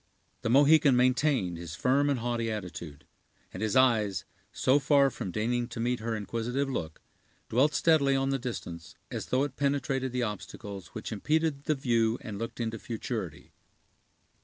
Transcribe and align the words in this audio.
The 0.41 0.49
Mohican 0.49 0.95
maintained 0.95 1.57
his 1.59 1.75
firm 1.75 2.09
and 2.09 2.17
haughty 2.21 2.49
attitude; 2.51 3.05
and 3.53 3.61
his 3.61 3.75
eyes, 3.75 4.23
so 4.51 4.79
far 4.79 5.11
from 5.11 5.29
deigning 5.29 5.67
to 5.67 5.79
meet 5.79 5.99
her 5.99 6.15
inquisitive 6.15 6.67
look, 6.67 7.03
dwelt 7.49 7.75
steadily 7.75 8.15
on 8.15 8.31
the 8.31 8.39
distance, 8.39 8.95
as 9.11 9.27
though 9.27 9.43
it 9.43 9.57
penetrated 9.57 10.11
the 10.11 10.23
obstacles 10.23 10.87
which 10.95 11.11
impeded 11.11 11.65
the 11.65 11.75
view 11.75 12.17
and 12.21 12.39
looked 12.39 12.59
into 12.59 12.79
futurity. 12.79 13.51